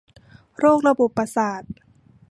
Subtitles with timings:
[0.57, 1.63] โรคระบบประสาท